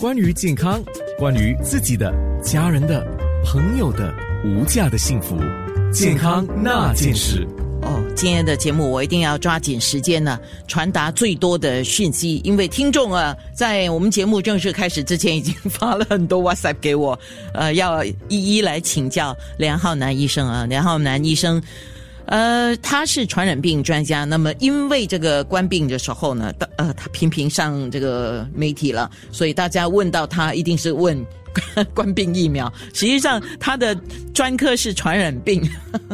[0.00, 0.82] 关于健康，
[1.18, 2.10] 关于自己的、
[2.42, 3.06] 家人的、
[3.44, 4.14] 朋友的
[4.46, 5.36] 无价的幸福，
[5.92, 7.46] 健康那件事。
[7.82, 17.18] 哦，今天的节目我一定要抓紧时间呢，传达最多的讯息，因为听众啊，在我们节目正式开始之前，已经发了很多 WhatsApp 给我，
[17.52, 21.62] 呃，要一一来请教梁浩南医生啊，梁浩南医生。
[22.30, 24.24] 呃，他是传染病专家。
[24.24, 31.26] 那么，因为这个官病的时候呢，呃，他频频上这个媒体了，所以大家问到他，一定是问
[31.92, 32.72] 官病疫苗。
[32.94, 33.96] 实际上，他的
[34.32, 35.60] 专科是传染病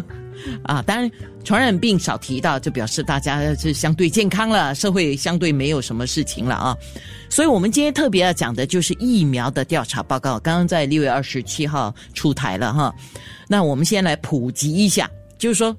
[0.64, 0.80] 啊。
[0.86, 1.10] 当然，
[1.44, 6.74] 传染病少提到，就表示大家是相对健康了，社会相对没有什么事情了啊。
[7.28, 12.90] 所以我们今天特别要讲的就是疫苗的调查报告，刚刚在六月二十七号出台了哈。
[13.46, 15.76] 那我们先来普及一下，就是说。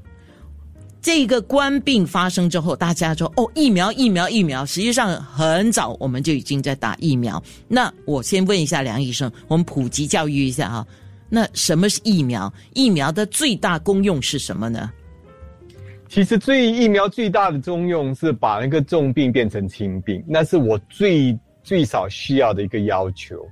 [1.08, 4.66] 这个官病发生之后，大家说哦，疫苗，疫苗，疫苗。
[4.66, 7.42] 实际上很早我们就已经在打疫苗。
[7.70, 10.86] 那我先问一下梁医生，我们普及教育一下哈。
[11.30, 12.54] 那什么是疫苗？
[12.74, 14.92] 疫苗的最大功用是什么呢？
[16.10, 23.48] 其实最疫苗最大的功用是把那个重病变成轻病，那是我最最少需要的一个要求。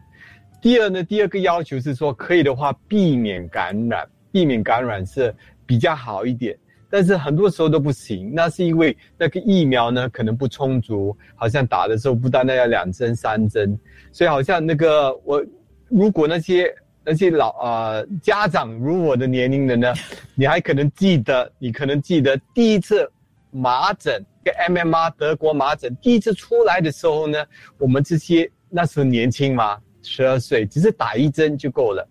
[0.62, 5.34] 第二呢，第二个要求是说，可以的话避免感染，避免感染是
[5.66, 6.54] 比较好一点。
[6.96, 13.78] 但是很多时候都不行，那是因为那个疫苗呢可能不充足，好像打的时候不单单要两针三针，
[14.14, 15.46] 所以好像那个我
[15.90, 16.74] 如果那些
[17.04, 19.94] 那些老啊家长如我的年龄的呢，
[20.36, 23.06] 你还可能记得，你可能记得第一次
[23.52, 27.46] 麻疹跟 MMR 德国麻疹第一次出来的时候呢，
[27.78, 32.08] 我们这些那时候年轻嘛，十二岁，只是打一针就够了，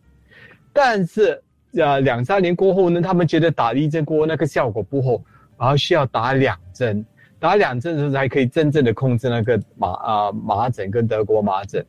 [0.74, 1.40] 但是。
[1.80, 5.22] 啊，两三年过后呢，他们觉得打一针过后那个效果不好，
[5.58, 7.04] 然后需要打两针，
[7.38, 11.84] 打两针的时候才可以真正的控制那个麻啊麻疹跟德国麻疹，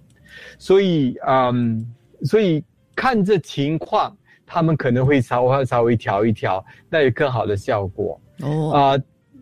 [0.57, 1.85] 所以嗯，
[2.23, 2.63] 所以
[2.95, 8.19] 看这情况，他们可能会稍微稍微调一调，那有更好的效果。
[8.41, 8.71] 哦。
[8.71, 8.97] 啊，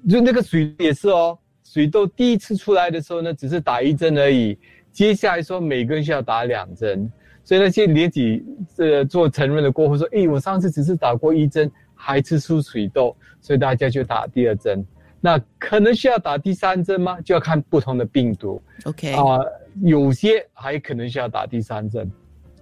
[0.09, 4.57] 就那个水也是哦，水痘第一次出来的时候呢，只是打一针而已，
[4.91, 7.11] 接下来说每个人需要打两针。
[7.43, 8.43] 所以那些年纪
[8.77, 14.85] 呃做成人的过后说，哎，我上次只是打过一针，还吃出水痘，所以大家就打第二针。
[15.19, 17.19] 那可能需要打第三针吗？
[17.21, 18.61] 就要看不同的病毒。
[18.83, 19.39] OK 啊，
[19.81, 22.11] 有些还可能需要打第三针，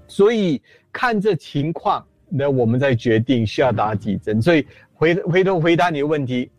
[0.07, 4.41] 所以看这情况，那我们再决定需要打几针。
[4.41, 6.51] 所以回回头回答你的问题，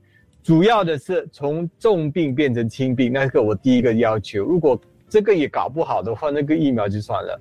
[0.42, 4.44] 主要的是从重病变成轻病，那个我第一个要求。
[4.44, 7.40] 如果这个也搞不好的话，那个疫苗就算了。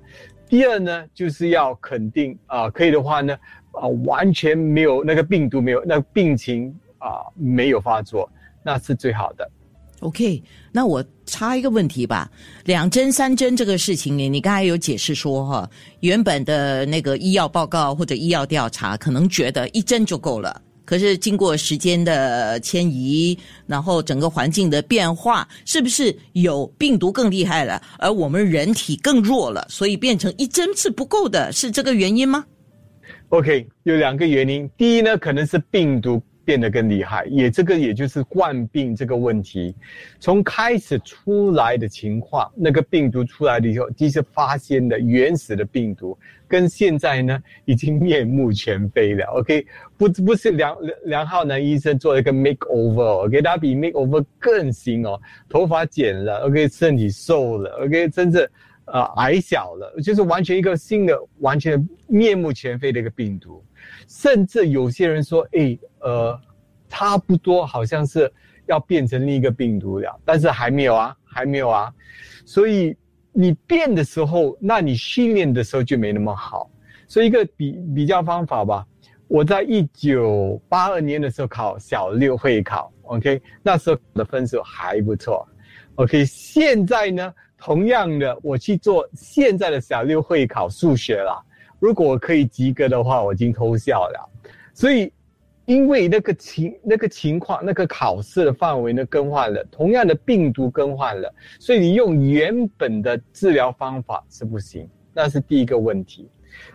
[0.52, 3.34] 第二呢，就是要肯定啊，可以的话呢，
[3.70, 6.68] 啊，完全没有那个病毒没有那病情
[6.98, 8.30] 啊没有发作，
[8.62, 9.50] 那是最好的。
[10.00, 12.30] OK，那我插一个问题吧，
[12.66, 15.70] 两针三针这个事情呢，你刚才有解释说哈，
[16.00, 20.60] 原本的那个医药报告或者医药调查可能觉得一针就够了。
[20.92, 32.44] 可是经过时间的迁移，然后整个环境的变化，是不是有病毒更厉害了，而我们人体更弱了，所以变成一针是不够的，是这个原因吗
[33.30, 34.68] ？OK，有两个原因。
[34.76, 36.22] 第一呢，可能是病毒。
[36.52, 39.74] 变得更厉害，也这个也就是冠病这个问题，
[40.20, 49.24] 从开始出来的情况，那个病毒出来了以后，其实发现的原始的病毒，跟现在呢已经面目全非了。
[49.28, 55.18] OK，不不是梁梁浩南医生做了一个 makeover，OK，他比 makeover 更新哦，
[55.48, 58.50] 头发剪了，OK，身体瘦了，OK，真是
[58.84, 63.61] 呃矮小了，就是完全一个新的、完全面目全非的一个病毒。
[64.14, 66.38] 甚至有些人说：“哎，呃，
[66.86, 68.30] 差不多好像是
[68.66, 71.90] 要变成另一个病毒了，但是还没有啊，还没有啊。
[72.44, 72.94] 所以
[73.32, 76.70] 你变的时候，那你训练的时候就没那么好。
[77.08, 78.86] 所以一个比比较方法吧，
[79.28, 85.48] 我在一九八二年的时候考小六会考，OK，那时候的分数还不错
[85.94, 86.22] ，OK。
[86.26, 91.42] 现在呢，同样的，我去做现在的小六会考数学了。”
[91.82, 94.30] 如果可以及格的话，我已经偷笑了。
[94.72, 95.12] 所以，
[95.64, 104.88] 因为那个情那个情况，那个考试的范围呢更换了，同样的病毒更换了，所以你用原本的治疗方法是不行。
[105.12, 106.30] 那是第一个问题。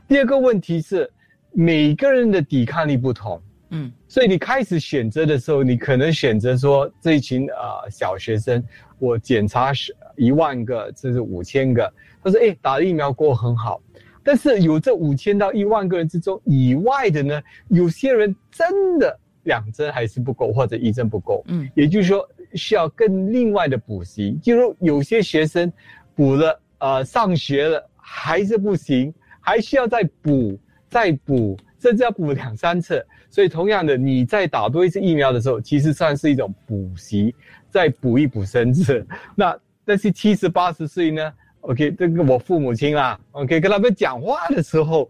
[0.10, 1.10] 第二个问题是，
[1.54, 3.42] 每个人的抵抗力不同。
[3.70, 8.62] 嗯，所以你开始选择的时候，你可能选择说这一群啊小学生，
[9.00, 11.94] 我检查是一万个，这是五千个。
[12.22, 13.82] 他说：“哎，打疫苗过很好。”
[14.28, 24.38] 但是有这五千到一万个人之中以外的呢，有些人真的两针还是不够，或者一针不够，嗯，也就是说需要更另外的补习。
[24.44, 25.72] 就如有些学生
[26.14, 30.60] 补了呃上学了还是不行，还需要再补
[30.90, 33.02] 再补，甚至要补两三次。
[33.30, 37.34] 所以同样的，你在打多一次疫苗的时候，其实算是一种补习，
[37.70, 39.08] 再补一补身子。
[39.36, 41.32] 那那些七十八十岁呢
[41.68, 45.10] ？OK，这个我父母亲啦，OK，跟他们讲话的时候，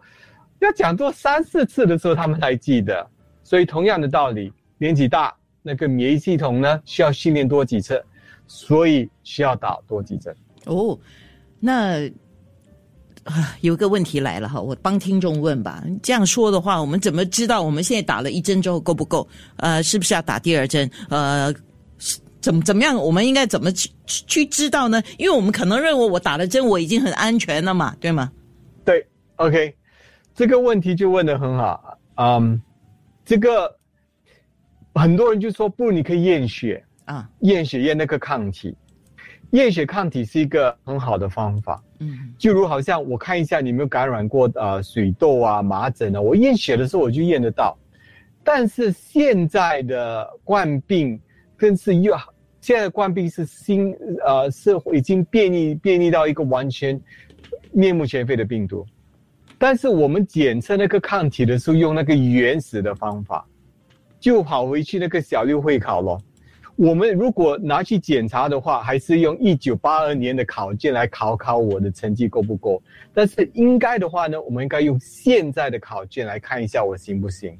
[0.59, 3.07] 要讲多三四次的时候，他们才记得。
[3.43, 8.03] 所以同样的道理，年纪大，那个免疫系统呢需要训练多几次，
[8.47, 10.35] 所以需要打多几针。
[10.65, 10.97] 哦，
[11.59, 12.09] 那。
[13.23, 15.83] 啊，有个问题来了哈，我帮听众问吧。
[16.01, 19.27] 这样说的话，我们怎么知道我们现在打了一针之后够不够？
[19.57, 20.89] 呃，是不是要打第二针？
[21.09, 21.53] 呃，
[22.41, 22.95] 怎怎么样？
[22.95, 25.01] 我们应该怎么去去知道呢？
[25.17, 28.31] 因为我们可能认为我打了针，我已经很安全了嘛，对吗？
[28.85, 29.05] 对
[29.37, 29.75] ，OK，
[30.33, 31.97] 这个问题就问的很好。
[32.15, 32.61] 嗯，
[33.25, 33.75] 这个
[34.95, 38.75] 很多人就说不，你可以验血啊，验血验那个抗体。
[39.51, 47.77] 验血抗体是一个很好的方法，嗯，就如好像我看一下你有没有感染过呃水痘啊、麻疹啊，我验血的时候我就验得到。
[48.43, 51.17] 但是现在的冠病
[51.57, 52.15] 更是又，
[52.61, 53.93] 现在的冠病是新
[54.25, 56.99] 呃是已经变异变异到一个完全
[57.71, 58.85] 面目全非的病毒。
[59.57, 63.43] 但是我们检测那个抗体的时候，用那个原始的方法，
[64.19, 66.21] 就跑回去那个小六会考咯。
[66.75, 72.79] 我们如果拿去检查的话，还是用一九八二年的考卷来考考我的成绩够不够？
[73.15, 77.57] 但是应该的话呢，我们应该用现在的考卷来看一下我行不行。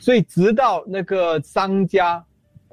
[0.00, 2.24] 所以直到那个商家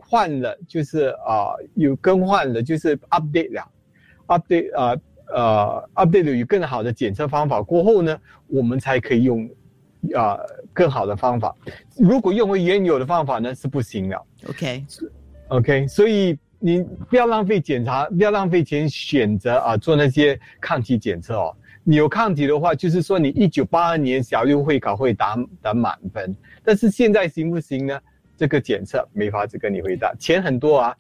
[0.07, 3.71] 换了，就是啊有更换了，就是 update 了
[4.27, 4.95] ，update 啊
[5.33, 8.17] 呃 update 有更好的检测方法过后呢，
[8.47, 9.49] 我们才可以用
[10.13, 10.37] 啊
[10.71, 11.55] 更好的方法。
[11.97, 14.25] 如果用回原有的方法呢，是不行了。
[14.47, 14.85] OK。
[15.49, 21.55] OK，所以你不要浪费检查，不要浪费钱选择啊做那些抗体检测哦。
[21.83, 27.99] 你有抗体的话，就是说你一九八二年小六会考会打打满分，但是现在行不行呢？
[28.37, 30.95] 这个检测没法子跟你回答，钱很多啊，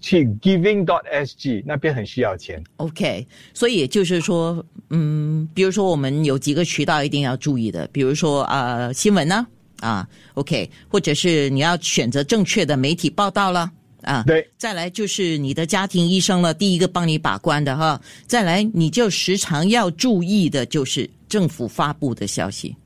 [0.00, 2.62] 去 Giving dot SG 那边很需要钱。
[2.76, 9.46] OK，所以也就是说，嗯，比如说我们有几个渠道一定要注意的，比如说啊新闻呢。
[9.80, 13.68] 啊，OK，或者是你要选择正确的媒体报道了
[14.02, 22.76] 啊，对，再来就是你的家庭医生了，第一个帮你把关的哈，再来你就时常要注意的就是政府发布的消息，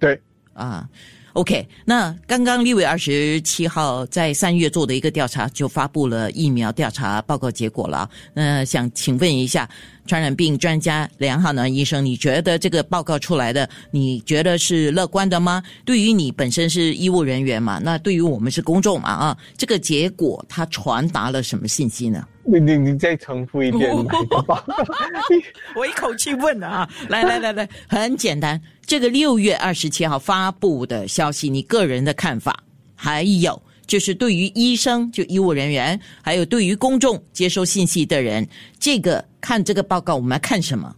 [0.00, 0.20] 对，
[0.52, 0.88] 啊。
[1.34, 8.08] OK，那刚刚立委二十七号在三月做的一个调查，就发布了疫苗调查报告结果了。
[8.34, 9.68] 那想请问一下，
[10.06, 15.62] 传染病专家梁浩南医生，你觉得这个报告出来的，你觉得是乐观的吗？
[15.84, 22.26] 对于你本身是医务人员嘛，那对于我们是公众嘛啊，这个结果它传达了什么信息呢？
[22.42, 23.94] 你你你再重复一遍
[25.76, 26.88] 我一口气问的啊！
[27.08, 28.60] 来来来来，很简单，
[28.90, 32.64] 这个六月二十七号发布的消息，你个人的看法，
[32.96, 38.44] 还有就是对于医生就医务人员，还有对于公众接收信息的人，
[38.80, 40.92] 这个看这个报告，我们要看什么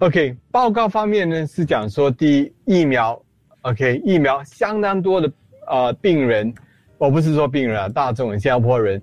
[0.00, 3.22] ？OK，报告方面呢是讲说，第一疫苗
[3.60, 5.32] ，OK，疫苗相当多的
[5.68, 6.52] 呃病人，
[6.98, 9.00] 我不是说病人啊，大众新加坡人。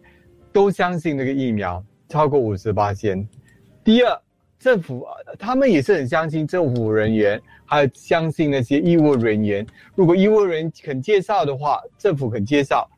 [0.51, 3.25] 都相信那个疫苗超过五十八先。
[3.85, 4.21] 第二，
[4.59, 9.65] 政府他们也是很相信政府人员，还有相信那些医务人员。
[9.95, 12.89] 如果医务人员肯介绍的话，政府肯介绍，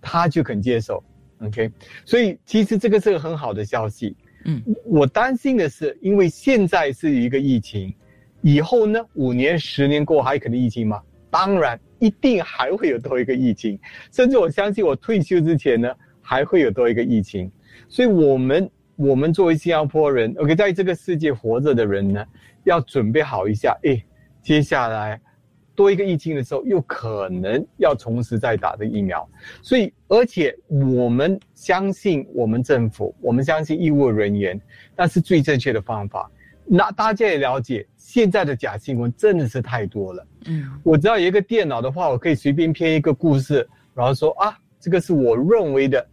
[0.00, 1.04] 他就肯接受。
[1.40, 1.70] OK，
[2.04, 4.16] 所以其实这个是个很好的消息。
[4.46, 7.94] 嗯，我担心的是，因为现在是一个疫情，
[8.40, 11.00] 以后呢，五年、十年过还可能疫情吗？
[11.30, 13.78] 当然，一定还会有多一个疫情。
[14.10, 15.88] 甚至我相信，我退休之前呢。
[16.20, 17.50] 还会有多一个疫情，
[17.88, 22.26] 所以我们我们作为新加坡人，OK，在这个世界活着的人呢，
[22.64, 23.78] 要准备好一下。
[23.84, 24.04] 哎，
[24.42, 25.20] 接下来
[25.76, 29.24] 多一个疫情的时候，又可能要同时再打的疫苗。
[29.62, 34.60] 所以，而且我们相信我们政府，我们相信医务人员，
[34.96, 36.28] 那是最正确的方法。
[36.64, 40.26] 那大家也了解，现在的假新闻真的是太多了。
[40.46, 43.64] 嗯，我知道有一个电脑的话，我可以随便编一个故事，
[43.94, 46.04] 然后说啊，这个是我认为的。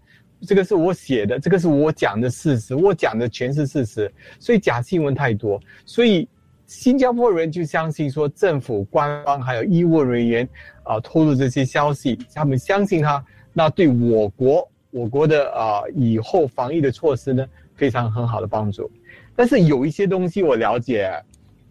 [0.41, 6.27] 这个是我写的，这个是我讲的事实，我讲的全是事实，所以假新闻太多，所以
[6.67, 10.47] 新加坡人就相信说政府官方还有医务人员
[10.83, 13.23] 啊透露这些消息，他们相信他，
[13.53, 18.91] 那对我国我国的啊以后防疫的措施呢非常很好的帮助。
[19.35, 21.11] 但是有一些东西我了解，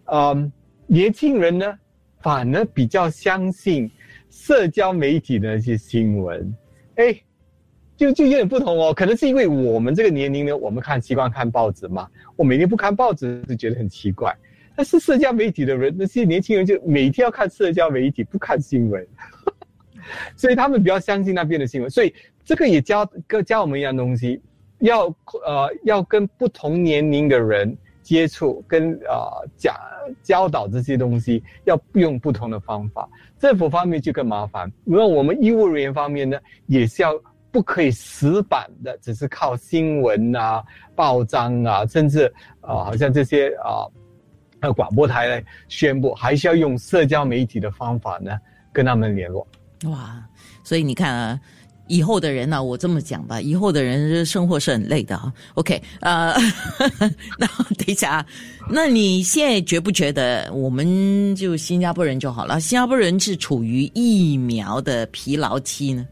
[0.05, 0.51] 嗯，
[0.87, 1.77] 年轻人呢
[2.19, 3.89] 反而比较相信
[4.29, 6.53] 社交媒体的那些新闻，
[6.95, 7.15] 哎。
[7.97, 8.93] 就就有点不同哦。
[8.93, 14.35] 可能是因为我们这个年龄呢，我们看习惯看报纸嘛，我每天不看报纸就觉得很奇怪。
[14.75, 19.07] 但是社交媒体的人，那些年轻人就每天要看社交媒体，不看新闻，
[20.35, 21.89] 所以他们比较相信那边的新闻。
[21.89, 24.41] 所以这个也教跟教我们一样东西，
[24.79, 25.05] 要
[25.45, 27.73] 呃要跟不同年龄的人
[28.03, 29.73] 接触，跟呃讲
[30.21, 33.09] 教导这些东西，要用不同的方法。
[33.39, 36.37] 政府方面就更麻烦，因为我们医务人员方面呢，
[36.67, 37.13] 也是要
[37.55, 40.61] 不可以死板的，只是靠新闻啊、
[40.93, 42.25] 报章啊，甚至
[42.59, 43.87] 啊好像这些啊。
[44.75, 48.31] 广播台来宣布，还是要用社交媒体的方法呢，
[48.73, 49.47] 跟他们联络。
[49.83, 50.19] 哇，
[50.63, 51.39] 所以你看啊，
[51.85, 55.31] 以后的人呢，我这么讲吧，以后的人生活是很累的啊。
[55.53, 56.33] OK，呃，
[57.37, 57.45] 那
[57.75, 58.25] 等一下啊，
[58.71, 62.59] 那你现在觉不觉得，我们就新加坡人就好了？
[62.59, 66.07] 新加坡人是处于疫苗的疲劳期呢？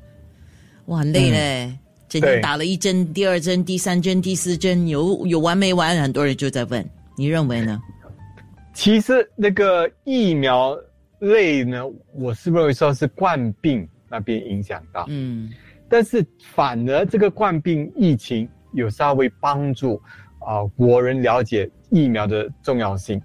[0.88, 1.78] 哇，很累嘞，
[2.10, 5.98] 整天打了一针、第二针、第三针、第四针，有有完没完？
[6.02, 6.86] 很多人就在问，
[7.18, 7.82] 你认为呢？
[8.74, 10.76] 其实那个疫苗
[11.20, 15.50] 类呢，我是认为说是冠病那边影响到，嗯，
[15.88, 20.02] 但是反而这个冠病疫情有稍微帮助
[20.40, 23.22] 啊国人了解疫苗的重要性。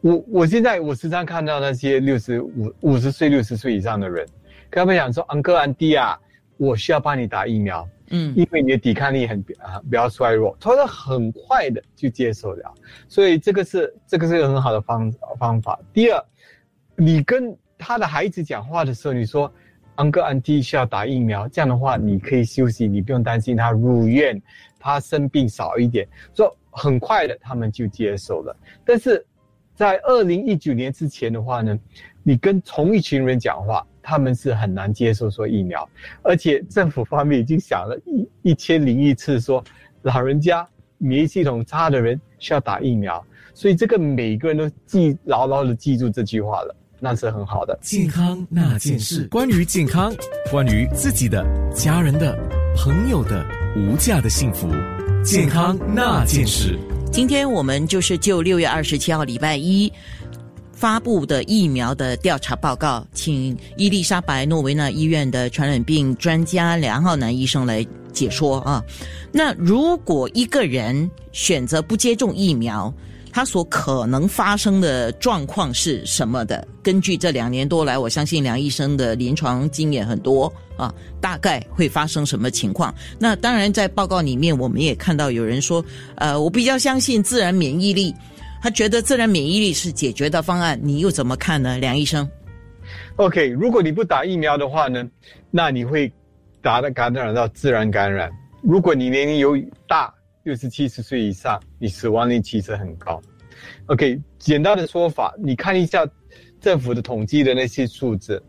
[0.00, 4.26] 我我现在我时常看到那些六十五五十岁六十岁以上的人，
[4.68, 6.14] 跟他们讲说，安哥安弟啊，
[6.56, 7.88] 我需要帮你打疫苗。
[8.10, 12.74] 嗯，因为你的抵抗力很啊比较衰弱，他说很快的就接受了，
[13.08, 15.80] 所以这个是这个是个很好的方方法。
[15.90, 16.22] 第二，
[16.96, 19.50] 你跟他的孩子讲话的时候，你说
[19.94, 24.40] 安哥安弟需要打疫苗，这样的话你可以休息，你不用担心他入院，
[24.78, 28.54] 他生病少一点，说很快的他们就接受了。
[28.84, 29.24] 但是
[29.74, 31.76] 在二零一九年之前的话呢，
[32.24, 33.86] 你跟同一群人讲话。
[34.06, 35.88] 他们是很难接受说疫苗，
[36.20, 39.64] 而且政府方面已经想了一一千零一次说，
[40.02, 47.78] 老人家免疫系统差的人需要打疫苗，所以这个每个人都记牢牢的记住这句话了，那是很好的。
[47.80, 50.12] 健康那件事，关于健康，
[50.50, 51.42] 关于自己的、
[51.74, 52.36] 家人的、
[52.76, 53.42] 朋友的
[53.74, 54.68] 无价的幸福，
[55.24, 56.78] 健康那件事。
[57.10, 59.90] 今天我们就是就六月二十七号礼拜一。
[60.74, 68.84] 发布的疫苗的调查报告，请伊丽莎白诺维纳医院的传染病专家梁浩南医生来解说啊。
[69.32, 72.92] 那如果一个人选择不接种疫苗，
[73.32, 76.66] 他所可能发生的状况是什么的？
[76.82, 82.94] 根据这两年多来，我相信梁医生的临床经验很多啊，大概会发生什么情况？
[83.18, 85.84] 那当然，在报告里面我们也看到有人说，
[86.16, 88.14] 呃，我比较相信自然免疫力。
[88.64, 92.26] 他觉得自然免疫力是解决的方案，你又怎么看呢，梁医生
[93.16, 95.06] ？OK，如果你不打疫苗的话呢，
[95.50, 96.10] 那你会
[96.62, 98.32] 打的感染到自然感染。
[98.62, 99.54] 如果你年龄有
[99.86, 100.10] 大，
[100.44, 103.20] 又是七十岁以上，你死亡率其实很高。
[103.84, 106.08] OK，简单的说法，你看一下
[106.58, 108.42] 政府的统计的那些数字，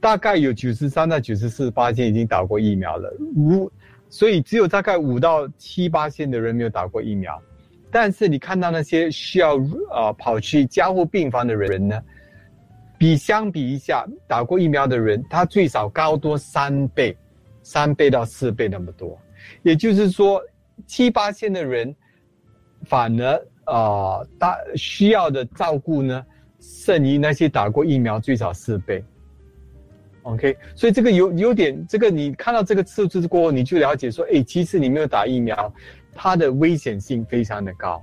[0.00, 3.70] 大概有九十三到九十四八线已经打过疫苗了，如
[4.10, 7.40] 所以只有大概五到七八线的人没有打过疫苗。
[7.94, 9.54] 但是你看到那些需要
[9.92, 12.02] 呃跑去加护病房的人呢，
[12.98, 17.16] 比相比一下打过疫苗的人，他最少高多三倍，
[17.62, 19.16] 三倍到四倍那么多。
[19.62, 20.42] 也就是说，
[20.88, 21.94] 七八线的人
[22.84, 26.26] 反而啊大需要的照顾呢，
[26.58, 29.04] 胜于那些打过疫苗最少四倍。
[30.22, 35.72] OK，所以这个有有点这个你看到这个数字过后，你就了解说，哎，其实你没有打疫苗。
[36.14, 38.02] 它的危险性非常的高。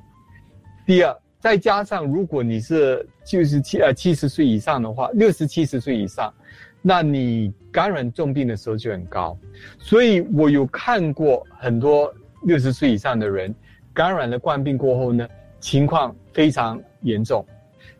[0.86, 6.34] 第二，再加上如果你是就是七呃七十岁以上的话，六十七十岁以上，
[6.82, 9.38] 那你感染重病的时候就很高。
[9.80, 12.14] 所以我有看过很多
[12.44, 13.54] 六十岁以上的人
[13.94, 15.28] 感染了冠病过后呢，
[15.60, 17.46] 情况非常严重，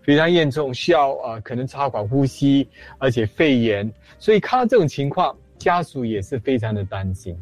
[0.02, 3.90] 非常严重，需要呃可能插管呼吸，而且肺炎。
[4.20, 7.38] 所以看到这种情况，家属也是非常的担心，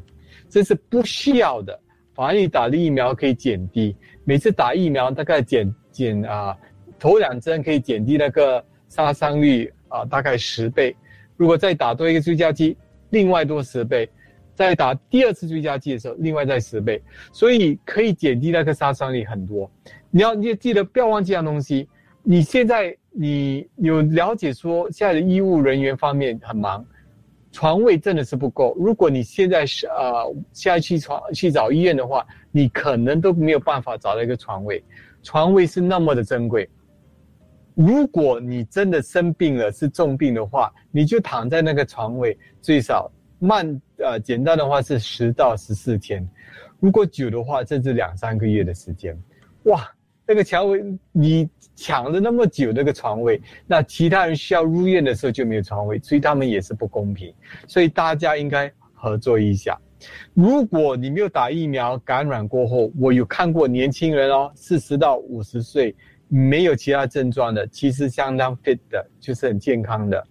[0.49, 1.79] 这是不需要的。
[2.19, 3.95] 反而打的疫苗可以减低，
[4.25, 6.53] 每次打疫苗大概减减啊，
[6.99, 10.93] 头两针可以减低那个杀伤率啊，大概十倍。
[11.37, 12.75] 如果再打多一个追加剂，
[13.11, 14.09] 另外多十倍。
[14.53, 17.01] 再打第二次追加剂的时候，另外再十倍。
[17.31, 19.71] 所以可以减低那个杀伤力很多。
[20.11, 21.87] 你要你也记得不要忘记样东西。
[22.21, 26.85] 你现在你有了解说现在的医务人员方面很忙。
[27.51, 28.75] 床位真的是不够。
[28.79, 34.83] 如果你现在是呃现在去床去找医院的话，你可能都没有办法找到一个床位。
[35.23, 36.69] 床位是那么的珍贵。
[37.75, 46.27] 如果你真的生病了是重病的话，你就躺在那个床位，最少慢呃简单的话是十到十四天，
[46.79, 49.17] 如果久的话，甚至两三个月的时间。
[49.63, 49.89] 哇，
[50.29, 57.33] 那个床位你抢了那么久那个床位，那其他人需要入院的时候就没有床位，所以他们也是不公平。
[57.67, 59.75] 所以大家应该合作一下。
[60.35, 65.95] 如果你没有打疫苗，感染过后，我有看过年轻人哦，四十到五十岁，
[66.27, 70.27] 没有其他症状的，其实相当 fit 的，就是很健康的，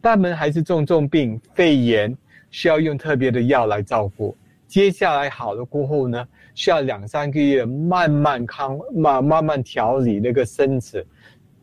[0.00, 2.16] 他们还是重重病，肺炎
[2.52, 4.36] 需要用特别的药来照顾。
[4.68, 11.06] 接下来好了过后呢，需要两三个月慢慢康，慢慢慢调理那个身子，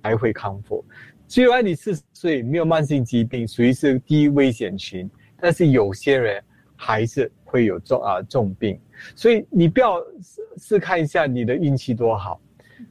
[0.04, 0.84] 才会康复。
[1.28, 6.44] 虽然你四十岁没有慢性疾病，属于是低危险群，但是有些人
[6.76, 7.32] 还是。
[7.52, 8.80] 会有重啊重病，
[9.16, 12.40] 所以你不要试试看一下你的运气多好，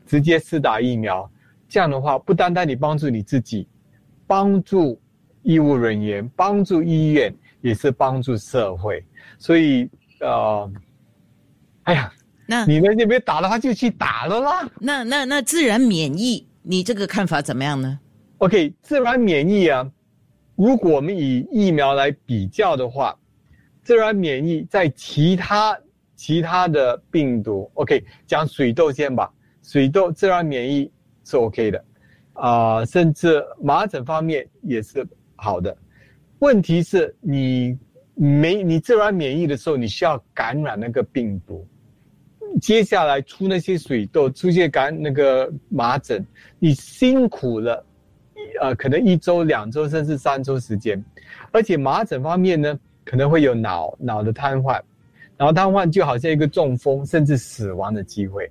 [0.05, 1.31] 直接试打疫苗，
[1.69, 3.69] 这样的话不单单你帮助你自己，
[4.27, 5.01] 帮助
[5.45, 9.05] 医务人员，帮助医院，也是帮助社会。
[9.39, 9.89] 所以
[10.23, 10.69] 呃，
[11.89, 12.13] 哎呀，
[12.47, 14.71] 那你们那边打了，他就去打了啦。
[14.79, 17.99] 那那那自然免疫，你这个看法怎么样呢
[18.39, 19.91] ？OK，自然免疫啊，
[20.55, 23.17] 如果我们以疫苗来比较的话。
[23.85, 25.79] 自然免疫在其他
[26.15, 29.33] 其他的病毒，OK，讲水痘先吧。
[29.63, 30.93] 水痘自然免疫
[31.25, 31.85] 是 OK 的，
[32.35, 35.75] 啊，甚至麻疹方面也是好的。
[36.41, 37.79] 问题是你
[38.15, 41.67] 没你自然免疫的时候，你需要感染那个病毒，
[42.61, 46.25] 接下来出那些水痘，出现感那个麻疹，
[46.59, 47.85] 你辛苦了，
[48.61, 51.05] 呃，可能一周、两周甚至三周时间，
[51.53, 52.79] 而且麻疹方面呢。
[53.11, 54.79] 可能会有脑脑的瘫痪，
[55.39, 58.47] 脑瘫痪就好像一个中风甚至死亡的机会。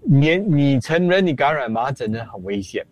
[0.00, 2.86] 年你成人你感染麻疹呢很危险，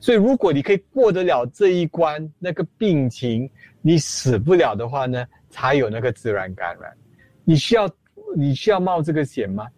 [0.00, 3.46] 所以如果你可以过得了这一关，那个病情
[3.82, 6.90] 你死不了的话呢，才有那个自然感染。
[7.44, 7.86] 你需要
[8.34, 9.68] 你需要冒这个险吗？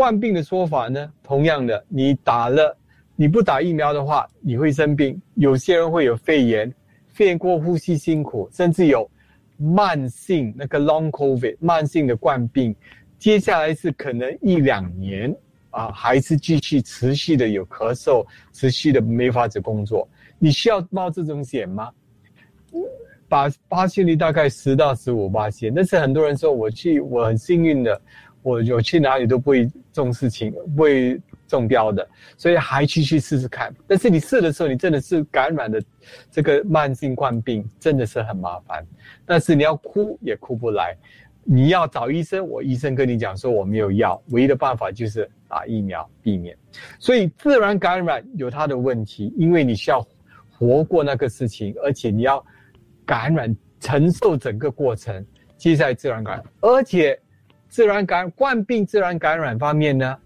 [0.00, 2.74] 冠病的说法呢，同样的，你打了
[3.16, 5.20] 你不打疫苗的话，你会生病。
[5.34, 6.72] 有些人会有肺炎，
[7.08, 9.06] 肺炎过呼吸辛苦，甚至有。
[9.58, 12.74] 慢性那个 long covid 慢性的冠病，
[13.18, 15.36] 接下来是可能一两年
[15.68, 20.08] 啊，还是继续持续的有咳嗽，持续的没法子工作。
[20.38, 21.90] 你需要冒这种险吗？
[23.28, 28.00] 把八千里大概十到十五八千，但是很多人说我去我很幸运的，
[28.42, 31.20] 我有去哪里都不会重事情，不会。
[31.50, 33.74] 中标的，所以还继续试试看。
[33.88, 35.82] 但是你试的时候，你真的是感染的
[36.30, 38.86] 这个慢性冠病，真的是很麻烦。
[39.26, 40.96] 但是你要哭也哭不来，
[41.42, 46.56] 你要找医生，我医生跟你讲说我没有药，唯一的办法就是打疫苗避免。
[47.00, 50.06] 所以自然感染有它的问题，因为你需要
[50.56, 52.40] 活过那个事情，而且你要
[53.04, 55.26] 感染承受整个过程。
[55.56, 57.20] 接下来自然感染，而且
[57.70, 60.18] 自然感冠病自然感染方面呢？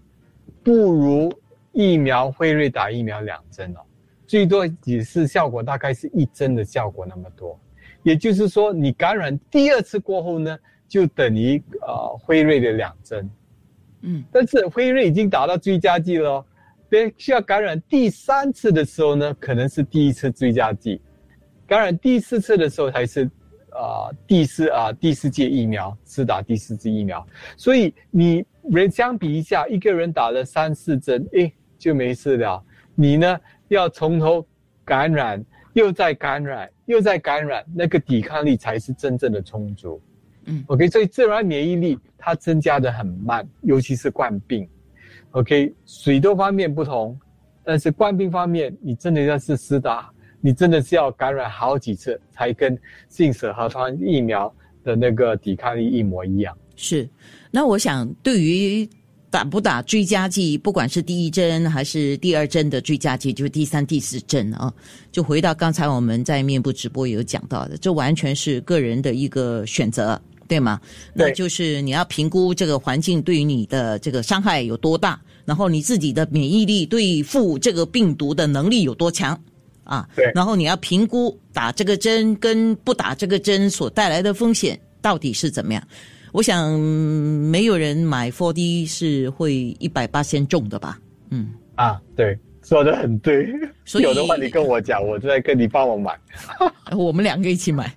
[0.63, 1.31] 不如
[1.71, 3.79] 疫苗辉瑞打疫苗两针哦，
[4.25, 7.57] 最多也是效果大概是一针的效果那么多，
[8.01, 13.29] 也就是说你感染第二次过后呢，就等于呃辉瑞的两针，
[14.01, 16.43] 嗯，但是辉瑞已经达到追加剂了，
[16.89, 20.99] 对，需要感染第三次的时候呢，可能是第一次追加剂，
[21.67, 23.29] 感染第四次的时候才是。
[23.75, 27.25] 啊，第四啊，第四届疫苗是打第四支疫苗，
[27.57, 32.63] 所以你人相比一下，一个人打了三四针，诶，就没事了。
[32.95, 34.45] 你呢，要从头
[34.83, 40.01] 感染，又再感染，又再感染，那个抵抗力才是真正的充足。
[40.45, 44.67] 嗯，OK，所以自然免疫力它增加的很慢，尤其是冠病。
[45.31, 47.19] OK，水痘方面不同，
[47.63, 50.09] 但是冠病方面，你真的要是施打。
[50.45, 52.77] 你真的是要感染好几次，才跟
[53.09, 54.53] 信使核酸疫苗
[54.83, 56.55] 的那个抵抗力一模一样。
[56.75, 57.09] 是，
[57.49, 58.87] 那我想对于
[59.31, 64.71] 打不打追加剂，不管是第一针还是第二针的追加剂，就是第三、第四针啊，
[65.11, 70.79] 就回到刚才我们在面部直播有讲到的，这完全是个人的一个选择，对吗？
[71.15, 79.35] 那就是你要评估这个环境对于你的这个伤害有多大，然后你自己的免疫力对付这个病毒的能力有多强。
[79.85, 85.81] 啊，对，然后你要评估打这个针跟不打这个针所带来的风险到底是怎么样。
[86.33, 90.99] 我想没有人买 Four D 是会一百八先中的吧？
[91.29, 92.37] 嗯，啊，对。
[92.67, 93.47] 说的很对，
[93.85, 96.17] 所以有的话你跟我讲，我再跟你帮我买，
[96.97, 97.95] 我们两个一起买。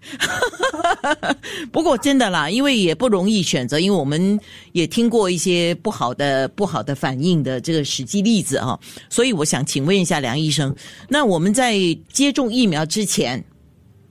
[1.72, 4.38] 不过真的啦，因为也不容易选择，因为我们
[4.72, 8.78] 也听过一些不好的、不好的反应的这个实际例子啊，
[9.08, 10.74] 所以我想请问一下梁医生，
[11.08, 11.74] 那我们在
[12.12, 13.42] 接种疫苗之前，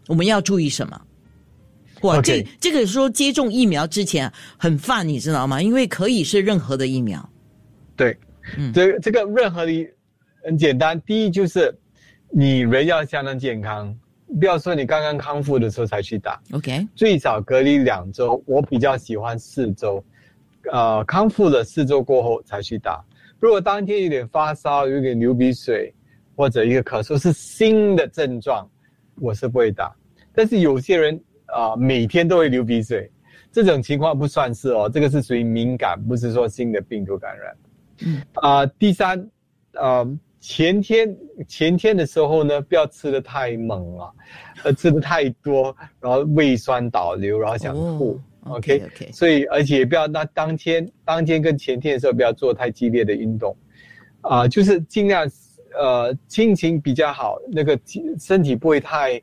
[0.08, 1.00] 我们要注意什么？
[2.02, 5.62] 哇这这个说接种疫苗之前很烦，你知道吗？
[5.62, 7.28] 因为可以是任何的疫苗。
[7.96, 8.18] 对，
[8.56, 9.72] 嗯这这个任何的
[10.44, 11.74] 很简单，第一就是
[12.30, 13.94] 你人要相当健康，
[14.40, 20.04] 不要说你刚刚康复的时候才去打，OK，最少隔离两周，我比较喜欢四周，
[20.72, 23.04] 呃，康复了四周过后才去打。
[23.40, 25.94] 如果当天有点发烧，有点流鼻水，
[26.36, 28.68] 或者一个咳嗽是新的症状，
[29.20, 29.96] 我是不会打。
[30.34, 33.10] 但是有些人啊、每天都会流鼻水，
[33.52, 37.58] 这种情况不算是哦，这个是属于敏感，不是说新的病毒感染。
[38.06, 39.26] 嗯，啊、第三，
[39.74, 44.10] 呃，前天前天的时候呢，不要吃的太猛啊，
[44.64, 48.14] 呃，吃的太多，然后胃酸倒流，然后想吐。
[48.44, 53.54] 哦 OK OK，所以而且不要那当天当天跟前天的时候不要做太激烈的运动，
[54.22, 55.30] 啊、就是尽量
[55.78, 57.78] 呃心情比较好，那个
[58.18, 59.22] 身体不会太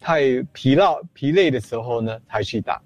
[0.00, 2.82] 太疲劳疲累的时候呢才去打，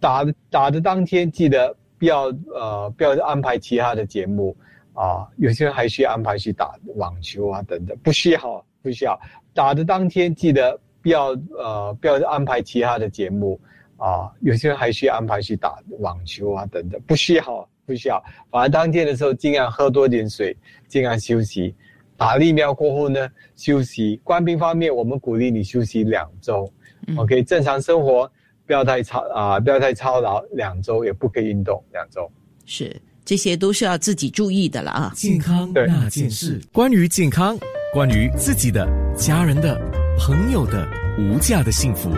[0.00, 4.56] 打的打的当天记得不要呃不要安排其他的节目
[4.98, 9.16] 啊、有些人还需要安排去打网球啊等等，不需要不需要
[9.54, 13.60] 打的当天记得不要呃不要安排其他的节目。
[13.96, 18.22] 啊，有些人还需要安排去打网球啊等等，不需要不需要。
[18.48, 20.56] 反正当天的时候尽量喝多点水，
[20.86, 21.74] 尽量休息。
[22.16, 24.20] 打了疫苗过后呢，休息。
[24.22, 26.72] 官兵方面，我们鼓励你休息两周、
[27.08, 28.30] 嗯 o k 正常生活，
[28.64, 32.30] 不要太操啊、不要太操劳，两周也不可以运动两周。
[32.66, 32.94] 是
[33.28, 35.12] 这些都是要自己注意的了啊。
[35.14, 37.58] 健康那件事，关于健康，
[37.92, 38.88] 关于自己的、
[39.18, 39.78] 家人的、
[40.18, 40.88] 朋友的
[41.18, 42.10] 无价的幸福，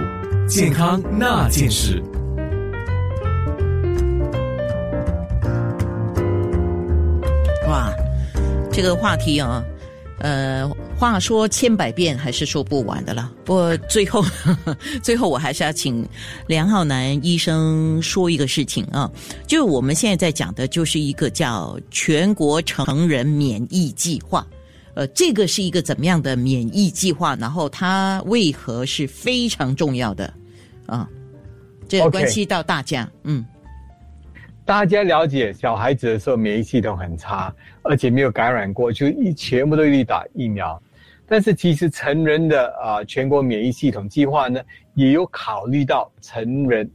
[0.48, 2.00] 健康那件事。
[7.66, 7.92] 哇，
[8.70, 9.64] 这个话题啊，
[10.20, 10.70] 呃，
[11.00, 13.32] 话说千百遍还是说不完的了。
[13.42, 14.22] 不过最后，
[15.02, 16.06] 最后我还是要请
[16.46, 19.10] 梁浩南医生说一个事情啊，
[19.46, 24.46] 就是我们现在在讲的就是一个叫全国成人免疫计划。
[24.92, 27.34] 呃，这个是一个怎么样的免疫计划？
[27.36, 30.30] 然后它为何是非常重要的
[30.84, 31.08] 啊？
[31.88, 33.42] 这关系到大家，嗯，
[34.66, 40.78] 大家了解小孩子的时候免疫系统很差，而且没有感染过，就一全部都去打疫苗。
[41.30, 44.60] 但是其实成人的啊、全国免疫系统计划呢，
[44.94, 46.90] 也有考虑到成人。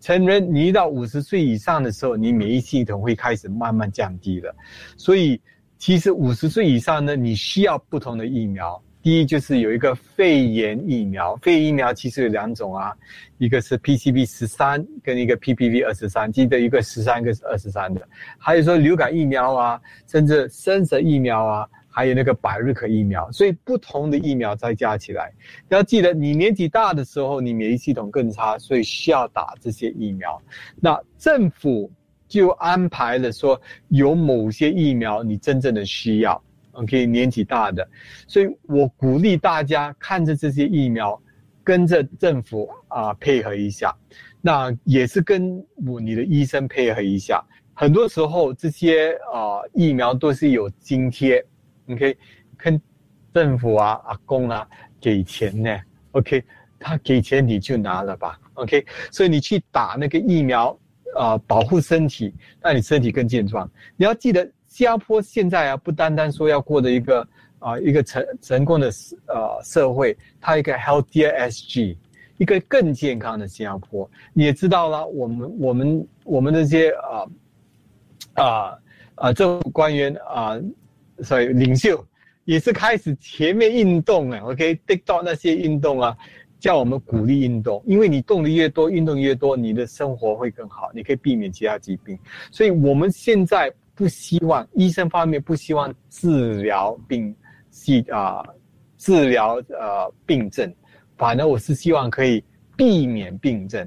[0.00, 4.52] 成人你一到五十岁以上的时候，你免疫系统会开始慢慢降低了，
[4.96, 5.40] 所以
[5.78, 8.82] 其实五十岁以上呢，你需要不同的疫苗。
[9.02, 12.92] 第一就是有一个肺炎疫苗，肺炎疫苗其实有两种啊，
[13.38, 18.00] 一个是 PCV 十三跟一个 PPV 二十三，记得一个十三，一个是二十三的。
[18.36, 25.32] 还有说流感疫苗啊，甚至生殖疫苗啊，还有那个百日咳疫苗，所以不同的疫苗再加起来，
[25.70, 30.38] 要记得你年纪大的时候，你免疫系统更差，所以需要打这些疫苗。
[30.78, 31.90] 那政府
[32.28, 36.38] 就安排了说有某些疫苗你真正的需要。
[36.72, 37.88] OK，年纪大的，
[38.26, 41.18] 所以我鼓励大家看着这些疫苗，
[41.64, 43.96] 跟着政府啊、配合一下，
[44.42, 47.42] 那也是跟我你的医生配合一下。
[47.72, 51.42] 很多时候这些啊、疫苗都是有津贴
[51.88, 52.16] ，OK，
[52.56, 52.80] 跟
[53.34, 54.66] 政府啊阿公啊
[55.00, 55.78] 给钱呢
[56.12, 56.42] ，OK，
[56.78, 60.78] 他给钱你就拿了吧，OK，所以你去打那个疫苗
[61.14, 63.70] 啊、保护身体，让你身体更健壮。
[63.96, 67.26] 你要记得，新加坡现在啊，不单单说要过的一个
[67.58, 68.90] 啊、一个成成功的
[69.28, 71.96] 呃社会，它一个 healthier SG，
[72.36, 74.08] 一个更健康的新加坡。
[74.34, 77.24] 你也知道了，我们我们我们这些啊
[78.34, 78.78] 啊
[79.14, 80.60] 啊政府官员啊，
[81.22, 82.04] 所以领袖
[82.44, 86.16] 也是开始前面运动啊，OK，TikTok 那些运动啊。
[86.58, 92.18] 叫我们鼓励运动，因为你动的越多，运动越多，你的生活会更好，你可以避免其他疾病。
[92.50, 97.32] 所以我们现在不希望医生方面不希望治疗病
[97.70, 98.42] 系啊、
[98.96, 100.74] 治疗呃病症，
[101.18, 102.42] 反而我是希望可以
[102.74, 103.86] 避免病症。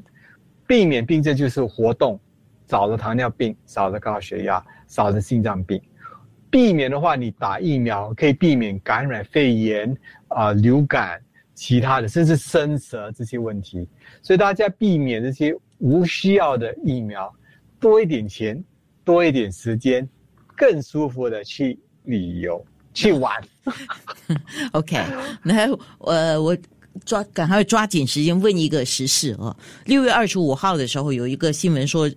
[0.67, 2.17] 避免病症就是活动，
[2.67, 5.81] 少了糖尿病，少了高血压，少了心脏病。
[6.49, 9.95] 避免的话，你打疫苗可以避免感染肺炎
[10.27, 11.21] 啊、流感。
[11.55, 13.85] 其他的，甚至生蛇这些问题，
[14.21, 17.29] 所以大家避免这些无需要的疫苗，
[17.81, 18.63] 多一点钱，
[19.03, 20.07] 多一点时间，
[20.55, 23.33] 更舒服的去旅游去玩。
[24.71, 25.03] OK，
[25.43, 26.57] 那我，我
[27.03, 29.53] 抓赶快抓紧时间问一个时事哦。
[29.83, 32.09] 六月二十五号的时候，有一个新闻说，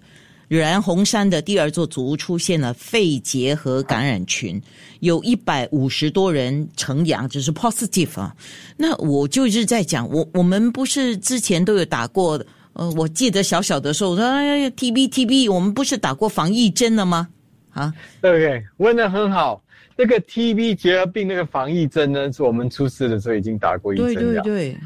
[0.52, 4.60] 惹然红山的第二座祖屋出现了肺结核感染群，
[5.00, 8.36] 有一百五十多人呈阳，就是 positive 啊。
[8.76, 12.38] 那我就是在讲，我我们不是之前都有打过
[12.74, 17.30] 呃，我记得小小的时候，我说哎呀，T B T B，我们不是打过防疫针了吗？
[17.70, 19.64] 啊对不对问的很好。
[19.96, 24.42] 那个 T B 结核病那个防疫针呢，是我们出事的时候已经打过一针了。
[24.42, 24.78] 对对对。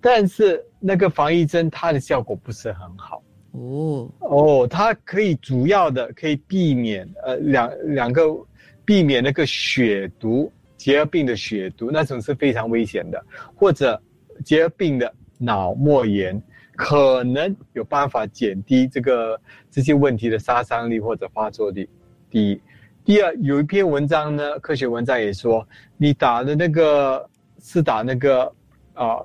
[0.00, 3.22] 但是那个防疫针它的效果不是很好。
[3.52, 8.22] 哦哦，它可以主要的可以避免呃两两个
[8.82, 13.22] 避免那个血毒结核病的血毒那种是非常危险的，
[13.54, 14.00] 或者
[14.42, 16.42] 结核病的脑膜炎
[16.76, 19.38] 可能有办法减低这个
[19.70, 21.86] 这些问题的杀伤力或者发作率。
[22.30, 22.60] 第一，
[23.04, 27.28] 第二有一篇文章呢，科学文章也说你打的那个
[27.60, 28.50] 是打那个
[28.94, 29.16] 啊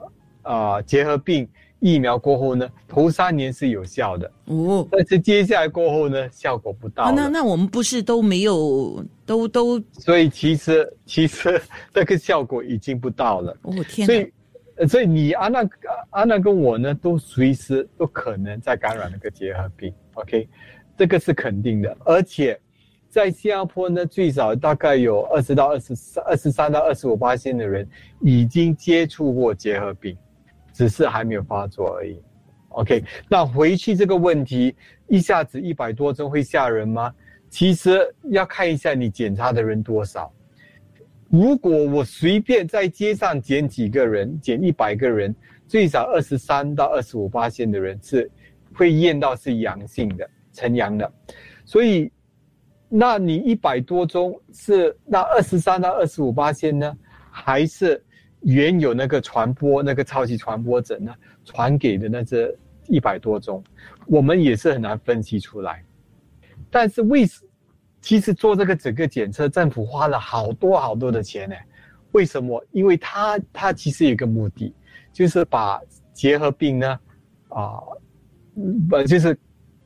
[0.42, 1.48] 啊结核病。
[1.80, 7.12] 疫苗过后呢，头三年是有效的哦，但是接下来过后呢，效果不大。
[7.12, 9.80] 那那我们不是都没有都都？
[9.92, 11.62] 所以其实其实
[11.94, 13.58] 那个效果已经不到了。
[13.62, 14.08] 哦天！
[14.08, 15.70] 所以所以你安娜
[16.10, 19.94] 安娜跟我呢，都随时都可能在感染那个结核病。
[20.16, 20.50] OK，
[20.98, 21.96] 这个是肯定的。
[22.06, 22.60] 而且
[23.08, 27.88] 在新加坡呢，最少大概有二十到二十三、二十三到二十五八线的人
[28.20, 30.18] 已经接触过结核病。
[30.78, 32.22] 只是还没有发作而已
[32.70, 33.04] ，OK。
[33.28, 34.76] 那回去这个问题，
[35.08, 37.12] 一下子一百多针会吓人吗？
[37.50, 40.32] 其实要看一下你检查的人多少。
[41.32, 45.36] 如果我随便在街上捡几个人，捡一百个人，
[45.66, 48.30] 最少二十三到二十五八线的人是
[48.76, 51.12] 会验到是阳性的，呈阳的。
[51.66, 52.12] 所以，
[52.88, 56.96] 那你一百多宗是那二十三到二十五八线呢，
[57.32, 58.00] 还是？
[58.42, 62.56] 原有那个传播那个超级传播者呢，传给的那这
[62.88, 63.64] 一百多宗，
[64.06, 65.84] 我们也是很难分析出来。
[66.70, 67.44] 但是为什，
[68.00, 71.56] 其实做这个整个检测，政府花了好多好多的钱呢？
[72.12, 72.64] 为什么？
[72.72, 74.74] 因为它它其实有个目的，
[75.12, 75.82] 就是把
[76.14, 77.00] 结核病呢，
[77.50, 77.80] 啊，
[78.88, 79.38] 不就是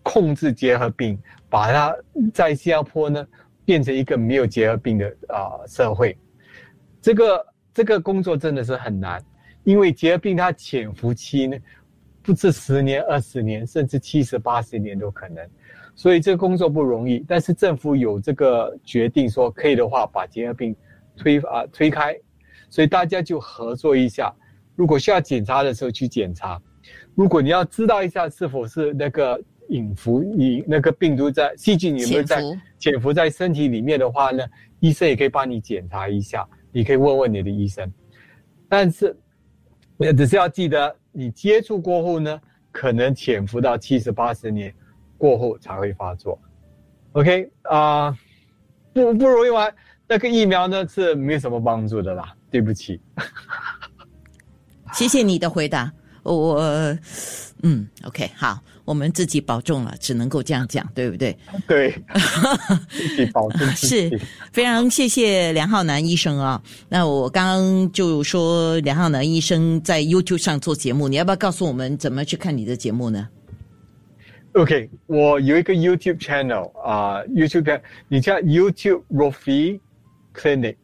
[0.03, 1.17] 控制结核病，
[1.49, 1.95] 把它
[2.33, 3.25] 在新加坡呢
[3.63, 6.17] 变成一个没有结核病的啊社会，
[7.01, 7.43] 这个。
[7.73, 9.23] 这个工作真的是很难，
[9.63, 11.57] 因为结核病它潜伏期呢，
[12.21, 15.47] 不止十年、二十年，甚至七十八十年都可能，
[15.95, 17.23] 所以这个工作不容易。
[17.27, 20.75] 但是政府有这个决定说，可以的话把结核病
[21.15, 22.13] 推啊推开，
[22.69, 24.33] 所以大家就合作一下。
[24.75, 26.61] 如果需要检查的时候去检查，
[27.15, 32.41] 如果你要知道一下是否是那个隐伏你那个病毒在细菌有没有在
[32.79, 34.43] 潜伏在身体里面的话呢，
[34.79, 36.47] 医生也可以帮你检查一下。
[36.71, 37.91] 你可以问问你的医生，
[38.69, 39.15] 但是，
[39.97, 44.73] 也只是要记得，你接触过后呢，可能潜伏到七十八十年
[45.17, 46.39] 过后才会发作。
[47.13, 48.17] OK 啊，
[48.93, 49.73] 不不容易玩，
[50.07, 53.01] 那个疫苗呢是没什么帮助的啦，对不起。
[54.93, 55.91] 谢谢你的回答，
[56.23, 56.61] 我
[57.63, 58.61] 嗯，OK 好。
[58.91, 61.33] 我们自己保重了，只能够这样讲，对不对？
[61.65, 61.95] 对，
[62.89, 63.65] 自己保重。
[63.71, 64.19] 是
[64.51, 66.61] 非常谢谢梁浩南医生啊。
[66.89, 73.29] 那我刚刚就说梁浩南医生在 YouTube 上做节目，你要不要告诉我们怎么去看你的节目呢
[74.55, 79.79] ？OK，我有一个 YouTube channel 啊，YouTube 你叫 YouTube Rofi
[80.35, 80.75] Clinic。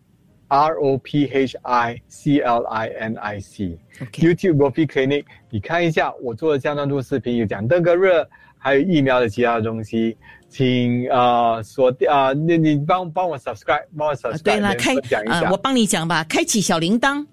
[0.48, 10.16] R O P H I C L I N I C，YouTube Rofi Clinic，你看一下我做的相当多视频，有讲登革热，还有疫苗的其他东西，
[10.50, 14.96] 请啊锁定啊，那你帮帮我 subscribe，帮我 subscribe，对了，开
[15.28, 17.26] 啊，我帮你讲吧，开启小铃铛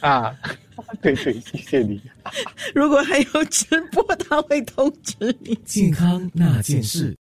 [0.00, 0.34] 啊，
[1.00, 2.00] 对对，谢谢你。
[2.74, 5.54] 如果还有直播，他会通知你。
[5.64, 7.16] 健康那件事。